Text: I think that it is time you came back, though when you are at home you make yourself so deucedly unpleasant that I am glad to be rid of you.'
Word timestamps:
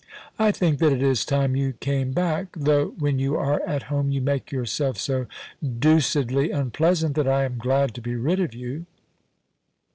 I 0.39 0.51
think 0.51 0.79
that 0.79 0.91
it 0.91 1.03
is 1.03 1.23
time 1.23 1.55
you 1.55 1.73
came 1.73 2.11
back, 2.11 2.47
though 2.55 2.95
when 2.97 3.19
you 3.19 3.35
are 3.37 3.61
at 3.67 3.83
home 3.83 4.09
you 4.09 4.19
make 4.19 4.51
yourself 4.51 4.97
so 4.97 5.27
deucedly 5.63 6.49
unpleasant 6.49 7.13
that 7.17 7.27
I 7.27 7.43
am 7.43 7.59
glad 7.59 7.93
to 7.93 8.01
be 8.01 8.15
rid 8.15 8.39
of 8.39 8.55
you.' 8.55 8.87